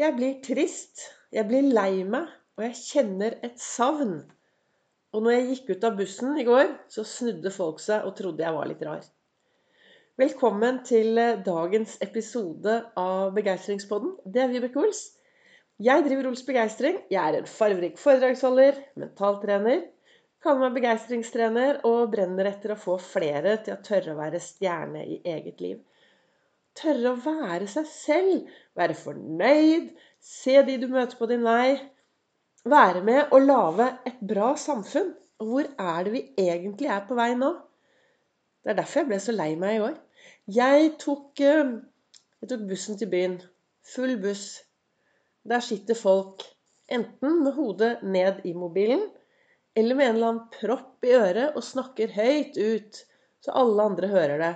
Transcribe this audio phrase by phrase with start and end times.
[0.00, 4.14] Jeg blir trist, jeg blir lei meg, og jeg kjenner et savn.
[5.12, 8.40] Og når jeg gikk ut av bussen i går, så snudde folk seg og trodde
[8.40, 9.02] jeg var litt rar.
[10.22, 14.14] Velkommen til eh, dagens episode av Begeistringspodden.
[14.24, 15.02] Det er Vibeke Ols.
[15.84, 16.96] Jeg driver Ols Begeistring.
[17.12, 19.84] Jeg er en farverik foredragsholder, mentaltrener,
[20.40, 25.04] kaller meg begeistringstrener og brenner etter å få flere til å tørre å være stjerne
[25.04, 25.84] i eget liv.
[26.78, 28.50] Tørre å være seg selv.
[28.78, 29.90] Være fornøyd.
[30.20, 31.78] Se de du møter på din vei.
[32.68, 35.12] Være med og lage et bra samfunn.
[35.40, 37.54] Og hvor er det vi egentlig er på vei nå?
[38.60, 39.94] Det er derfor jeg ble så lei meg i år.
[40.50, 41.76] Jeg tok, eh,
[42.42, 43.38] jeg tok bussen til byen.
[43.94, 44.60] Full buss.
[45.48, 46.44] Der sitter folk
[46.92, 49.06] enten med hodet ned i mobilen
[49.74, 52.98] eller med en eller annen propp i øret og snakker høyt ut,
[53.40, 54.54] så alle andre hører det.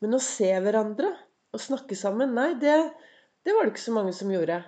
[0.00, 1.10] Men å se hverandre
[1.54, 2.34] å snakke sammen.
[2.36, 2.76] Nei, det,
[3.44, 4.60] det, var det ikke så mange som gjorde.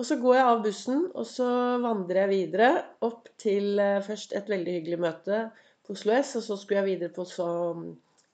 [0.00, 1.48] Og så går jeg av bussen, og så
[1.82, 2.70] vandrer jeg videre
[3.04, 5.42] opp til eh, først et veldig hyggelig møte
[5.84, 7.48] på Oslo S, og så skulle jeg videre på så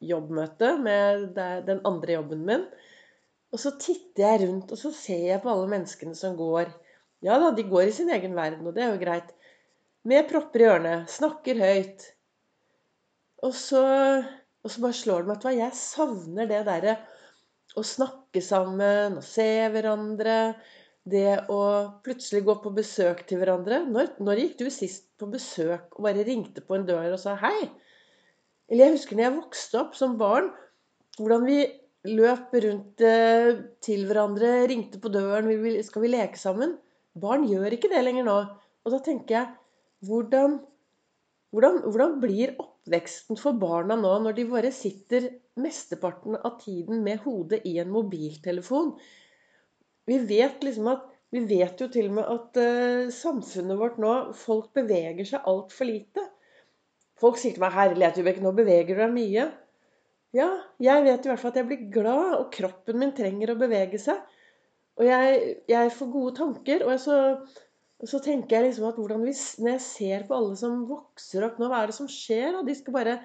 [0.04, 2.66] jobbmøte med den andre jobben min.
[3.54, 6.70] Og så titter jeg rundt, og så ser jeg på alle menneskene som går.
[7.24, 9.32] Ja da, de går i sin egen verden, og det er jo greit.
[10.06, 12.04] Med propper i ørene, snakker høyt.
[13.46, 13.82] Og så,
[14.62, 16.96] og så bare slår det meg at jeg savner det derre
[17.76, 20.56] å snakke sammen og se hverandre.
[21.06, 21.60] Det å
[22.02, 23.84] plutselig gå på besøk til hverandre.
[23.86, 27.36] Når, når gikk du sist på besøk og bare ringte på en dør og sa
[27.38, 27.68] hei?
[28.66, 30.48] Eller jeg husker når jeg vokste opp som barn,
[31.20, 31.60] hvordan vi
[32.10, 35.46] løp rundt eh, til hverandre, ringte på døren
[35.82, 36.78] 'Skal vi leke sammen?'
[37.16, 38.38] Barn gjør ikke det lenger nå.
[38.84, 39.46] Og da tenker jeg
[40.04, 40.58] hvordan,
[41.50, 42.52] hvordan, hvordan blir
[42.86, 47.90] oppveksten for barna nå når de bare sitter mesteparten av tiden med hodet i en
[47.90, 48.94] mobiltelefon.
[50.06, 54.12] Vi vet liksom at vi vet jo til og med at uh, samfunnet vårt nå
[54.38, 56.22] Folk beveger seg altfor lite.
[57.18, 59.50] Folk sier til meg 'Herlighet, Vibeke, nå beveger du deg mye'.
[60.36, 63.58] Ja, jeg vet i hvert fall at jeg blir glad, og kroppen min trenger å
[63.58, 64.20] bevege seg.
[65.00, 66.84] Og jeg, jeg får gode tanker.
[66.84, 67.16] Og jeg så,
[67.96, 71.46] og så, tenker jeg liksom at hvordan vi, når jeg ser på alle som vokser
[71.46, 72.50] opp nå, hva er det som skjer?
[72.52, 72.62] Da?
[72.66, 73.16] De skal bare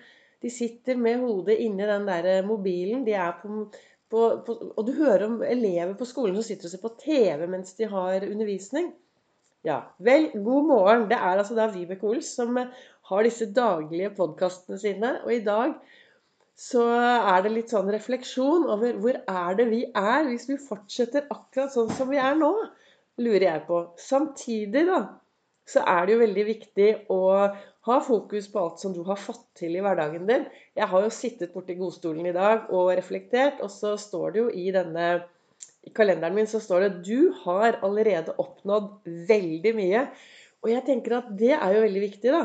[0.42, 3.04] de sitter med hodet inni den der eh, mobilen.
[3.06, 3.66] De er på,
[4.10, 7.46] på, på, og du hører om elever på skolen som sitter og ser på TV
[7.52, 8.90] mens de har undervisning.
[9.68, 11.08] Ja, vel, god morgen.
[11.12, 12.72] Det er altså da Vibeke Ols som eh,
[13.12, 15.18] har disse daglige podkastene sine.
[15.28, 15.76] Og i dag
[16.58, 21.30] så er det litt sånn refleksjon over hvor er det vi er hvis vi fortsetter
[21.34, 22.52] akkurat sånn som vi er nå,
[23.24, 23.82] lurer jeg på.
[24.02, 25.02] Samtidig, da,
[25.68, 27.22] så er det jo veldig viktig å
[27.88, 30.48] ha fokus på alt som du har fått til i hverdagen din.
[30.78, 34.50] Jeg har jo sittet borti godstolen i dag og reflektert, og så står det jo
[34.54, 35.12] i denne
[35.82, 38.90] i kalenderen min så står det 'Du har allerede oppnådd
[39.30, 40.08] veldig mye'.
[40.62, 42.44] Og jeg tenker at det er jo veldig viktig, da.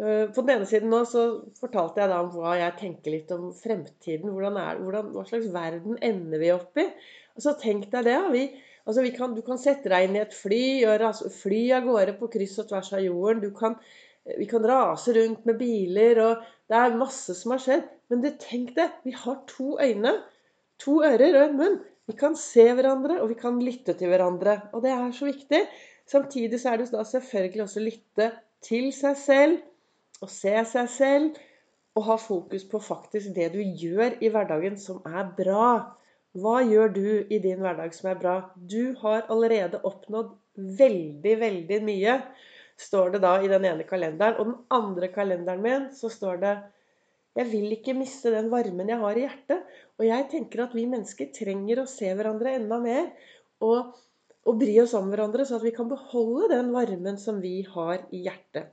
[0.00, 1.24] Eh, på den ene siden nå så
[1.60, 4.32] fortalte jeg da om hva jeg tenker litt om fremtiden.
[4.32, 6.86] Hvordan er, hvordan, hva slags verden ender vi opp i?
[7.36, 8.16] Og så tenk deg det.
[8.16, 8.30] Ja.
[8.32, 8.46] Vi,
[8.86, 12.30] altså kan, du kan sette deg inn i et fly og fly av gårde på
[12.32, 13.50] kryss og tvers av jorden.
[13.56, 13.76] Kan
[14.38, 17.86] vi kan rase rundt med biler, og det er masse som har skjedd.
[18.12, 20.12] Men det, tenk det, vi har to øyne,
[20.82, 21.78] to ører og en munn.
[22.10, 24.58] Vi kan se hverandre, og vi kan lytte til hverandre.
[24.74, 25.62] Og det er så viktig.
[26.10, 28.30] Samtidig så er det da selvfølgelig også lytte
[28.66, 29.60] til seg selv,
[30.20, 31.38] og se seg selv,
[31.96, 35.70] og ha fokus på faktisk det du gjør i hverdagen som er bra.
[36.38, 38.36] Hva gjør du i din hverdag som er bra?
[38.54, 40.36] Du har allerede oppnådd
[40.78, 42.20] veldig, veldig mye
[42.80, 44.38] står det da i den ene kalenderen.
[44.40, 46.54] Og den andre kalenderen min så står det
[47.38, 49.66] Jeg vil ikke miste den varmen jeg har i hjertet.
[49.98, 53.10] Og jeg tenker at vi mennesker trenger å se hverandre enda mer.
[53.66, 53.92] Og,
[54.48, 58.06] og bry oss om hverandre, så at vi kan beholde den varmen som vi har
[58.10, 58.72] i hjertet.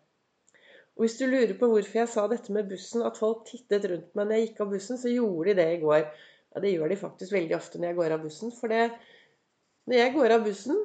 [0.97, 4.16] Og Hvis du lurer på hvorfor jeg sa dette med bussen, at folk tittet rundt
[4.17, 6.07] meg når jeg gikk av bussen, så gjorde de det i går.
[6.56, 8.53] Ja, Det gjør de faktisk veldig ofte når jeg går av bussen.
[8.56, 8.91] For det,
[9.88, 10.80] når jeg går av bussen,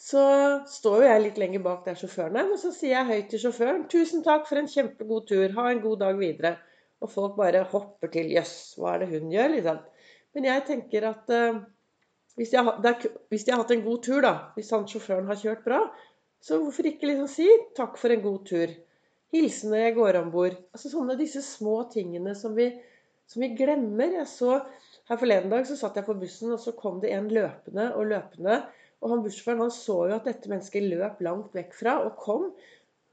[0.00, 0.24] så
[0.68, 3.42] står jo jeg litt lenger bak der sjåføren er, og så sier jeg høyt til
[3.44, 5.54] sjåføren 'Tusen takk for en kjempegod tur.
[5.54, 6.56] Ha en god dag videre.'
[7.04, 8.32] Og folk bare hopper til.
[8.32, 9.78] 'Jøss, hva er det hun gjør?' liksom.
[10.34, 11.60] Men jeg tenker at er,
[12.36, 15.84] hvis, jeg, har hatt en god tur, da, hvis han sjåføren har kjørt bra,
[16.42, 18.74] så hvorfor ikke liksom si 'takk for en god tur'?
[19.34, 20.56] Hilse når jeg går om bord.
[20.74, 22.68] Altså sånne disse små tingene som vi,
[23.30, 24.18] som vi glemmer.
[24.20, 24.62] Jeg så
[25.04, 28.06] Her forleden dag så satt jeg på bussen, og så kom det en løpende og
[28.08, 28.62] løpende.
[29.04, 32.46] Og han bussjåføren han så jo at dette mennesket løp langt vekk fra og kom.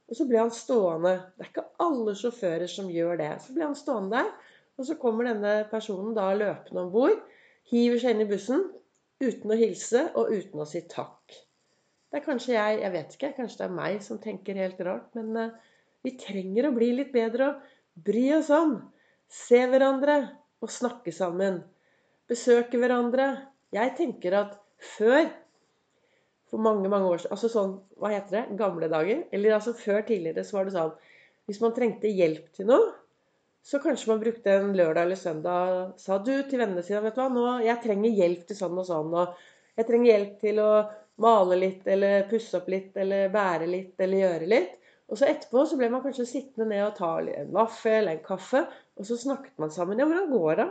[0.07, 1.17] Og så ble han stående.
[1.35, 3.31] Det er ikke alle sjåfører som gjør det.
[3.43, 4.31] Så ble han stående der.
[4.79, 7.19] Og så kommer denne personen da løpende om bord.
[7.71, 8.69] Hiver seg inn i bussen.
[9.21, 11.35] uten å hilse og uten å si takk.
[12.09, 15.11] Det er kanskje jeg, jeg vet ikke, kanskje det er meg som tenker helt rart,
[15.13, 18.73] men uh, vi trenger å bli litt bedre og bry oss om.
[19.31, 20.17] Se hverandre
[20.61, 21.61] og snakke sammen.
[22.29, 23.29] Besøke hverandre.
[23.71, 24.57] Jeg tenker at
[24.97, 25.29] før
[26.51, 30.01] for mange mange år siden, altså sånn, hva heter det, gamle dager, eller altså før
[30.03, 30.91] tidligere, så var det sånn
[31.47, 32.89] Hvis man trengte hjelp til noe,
[33.63, 37.21] så kanskje man brukte en lørdag eller søndag sa du til vennene sine vet du
[37.21, 39.15] hva, nå, jeg trenger hjelp til sånn og sånn.
[39.15, 40.69] og Jeg trenger hjelp til å
[41.21, 44.77] male litt, eller pusse opp litt, eller bære litt, eller gjøre litt.
[45.11, 48.63] Og så etterpå så ble man kanskje sittende ned og ta en vaffel en kaffe.
[48.99, 49.99] Og så snakket man sammen.
[49.99, 50.69] Ja, hvordan går det?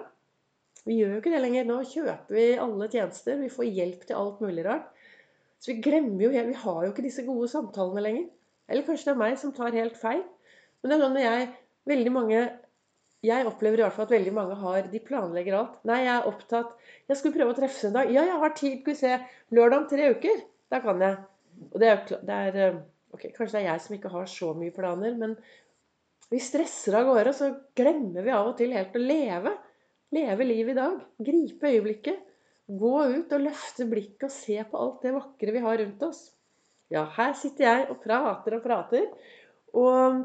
[0.86, 1.68] Vi gjør jo ikke det lenger.
[1.68, 3.38] Nå kjøper vi alle tjenester.
[3.40, 4.90] Vi får hjelp til alt mulig rart.
[5.60, 8.28] Så vi glemmer jo helt Vi har jo ikke disse gode samtalene lenger.
[8.70, 10.22] Eller kanskje det er meg som tar helt feil.
[10.80, 11.50] Men det er sånn at jeg
[11.88, 12.40] Veldig mange
[13.24, 15.74] jeg opplever i hvert fall at veldig mange har De planlegger alt.
[15.88, 16.70] Nei, jeg er opptatt
[17.08, 18.12] Jeg skulle prøve å treffes en dag.
[18.12, 18.78] Ja, jeg har tid.
[18.80, 19.18] Skal vi se.
[19.56, 20.40] Lørdag om tre uker.
[20.72, 21.18] Da kan jeg.
[21.68, 22.78] Og det er, det er eh,
[23.12, 25.34] ok, Kanskje det er jeg som ikke har så mye planer, men
[26.30, 29.54] vi stresser av gårde, så glemmer vi av og til helt å leve.
[30.14, 30.98] Leve livet i dag.
[31.26, 32.26] Gripe øyeblikket.
[32.80, 36.28] Gå ut og løfte blikket og se på alt det vakre vi har rundt oss.
[36.90, 39.08] Ja, her sitter jeg og prater og prater.
[39.74, 40.20] Og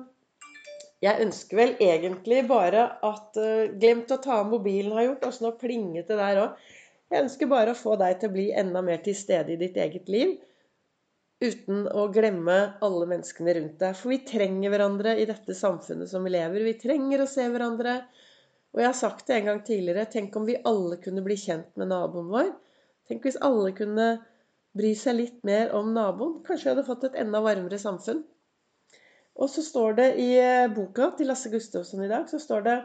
[1.06, 5.26] jeg ønsker vel egentlig bare at uh, Glemt å ta av mobilen har gjort.
[5.30, 6.66] Altså nå plinget det der òg.
[7.14, 9.78] Jeg ønsker bare å få deg til å bli enda mer til stede i ditt
[9.82, 10.38] eget liv.
[11.46, 13.98] Uten å glemme alle menneskene rundt deg.
[14.00, 16.64] For vi trenger hverandre i dette samfunnet som vi lever.
[16.66, 17.98] Vi trenger å se hverandre.
[18.76, 20.08] Og jeg har sagt det en gang tidligere.
[20.12, 22.54] Tenk om vi alle kunne bli kjent med naboen vår.
[23.10, 24.08] Tenk hvis alle kunne
[24.76, 26.40] bry seg litt mer om naboen.
[26.48, 28.26] Kanskje vi hadde fått et enda varmere samfunn.
[29.36, 32.76] Og så står det i eh, boka til Lasse Gustavsson i dag så står det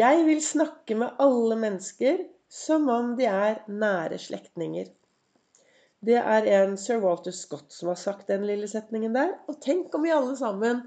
[0.00, 4.90] Jeg vil snakke med alle mennesker som om de er nære slektninger.
[6.02, 9.36] Det er en sir Walter Scott som har sagt den lille setningen der.
[9.46, 10.82] Og tenk om vi alle sammen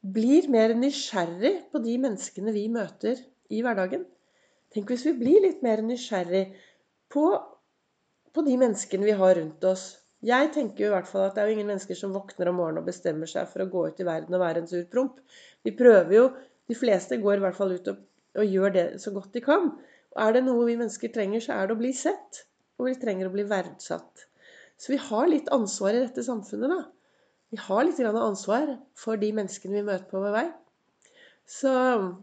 [0.00, 3.20] blir mer nysgjerrig på de menneskene vi møter
[3.52, 4.02] i hverdagen.
[4.74, 6.44] Tenk hvis vi blir litt mer nysgjerrig
[7.12, 7.24] på,
[8.34, 9.86] på de menneskene vi har rundt oss.
[10.26, 12.58] Jeg tenker jo i hvert fall at det er jo ingen mennesker som våkner om
[12.60, 15.22] morgenen og bestemmer seg for å gå ut i verden og være en sur promp.
[15.64, 16.30] Vi prøver jo
[16.70, 17.96] De fleste går i hvert fall ut og,
[18.38, 19.72] og gjør det så godt de kan.
[20.14, 22.44] Og er det noe vi mennesker trenger, så er det å bli sett.
[22.80, 24.24] Og vi trenger å bli verdsatt.
[24.80, 26.80] Så vi har litt ansvar i dette samfunnet, da.
[27.52, 30.46] Vi har litt ansvar for de menneskene vi møter på vår vei.
[31.50, 31.72] Så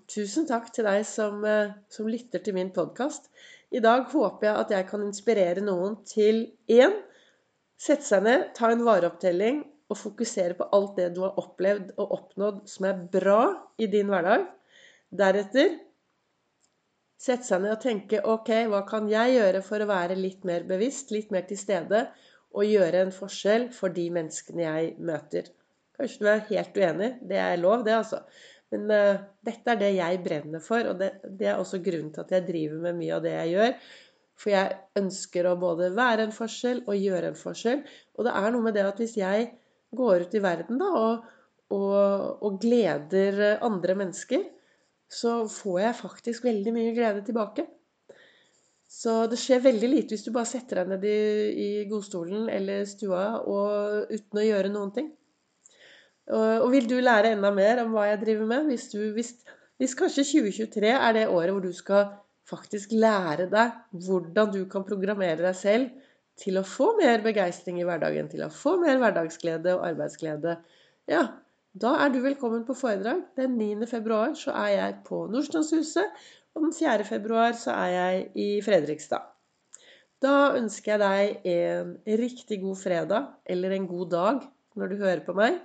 [0.09, 3.29] tusen takk til deg som, eh, som lytter til min podkast.
[3.71, 7.03] I dag håper jeg at jeg kan inspirere noen til én
[7.77, 9.59] Sette seg ned, ta en vareopptelling
[9.91, 13.41] og fokusere på alt det du har opplevd og oppnådd som er bra
[13.77, 14.47] i din hverdag.
[15.13, 15.75] Deretter
[17.17, 20.65] sette seg ned og tenke OK, hva kan jeg gjøre for å være litt mer
[20.69, 22.05] bevisst, litt mer til stede,
[22.57, 25.49] og gjøre en forskjell for de menneskene jeg møter.
[25.97, 27.11] Kanskje du er helt uenig.
[27.29, 28.21] Det er lov, det, altså.
[28.73, 32.25] Men uh, dette er det jeg brenner for, og det, det er også grunnen til
[32.25, 33.87] at jeg driver med mye av det jeg gjør.
[34.37, 37.81] For jeg ønsker å både være en forskjell og gjøre en forskjell.
[38.17, 39.47] Og det er noe med det at hvis jeg
[39.97, 41.25] går ut i verden da, og,
[41.73, 44.45] og, og gleder andre mennesker,
[45.07, 47.65] så får jeg faktisk veldig mye glede tilbake.
[48.87, 51.17] Så det skjer veldig lite hvis du bare setter deg ned i,
[51.63, 55.09] i godstolen eller stua og, uten å gjøre noen ting.
[56.27, 58.71] Og, og, vil du lære enda mer om hva jeg driver med?
[58.71, 59.33] Hvis, du, hvis,
[59.79, 62.09] hvis kanskje 2023 er det året hvor du skal
[62.47, 63.75] faktisk lære deg
[64.07, 65.89] hvordan du kan programmere deg selv
[66.39, 70.57] til å få mer begeistring i hverdagen, til å få mer hverdagsglede og arbeidsglede,
[71.09, 71.23] ja,
[71.77, 73.23] da er du velkommen på foredrag.
[73.37, 73.85] Den 9.
[73.89, 76.21] februar så er jeg på Nordstrandshuset,
[76.55, 77.05] og den 4.
[77.05, 79.27] februar så er jeg i Fredrikstad.
[80.23, 84.39] Da ønsker jeg deg en riktig god fredag, eller en god dag
[84.77, 85.59] når du hører på meg.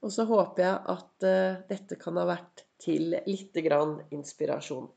[0.00, 4.88] Og så håper jeg at uh, dette kan ha vært til lite grann inspirasjon.